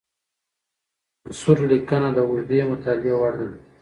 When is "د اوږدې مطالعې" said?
2.15-3.13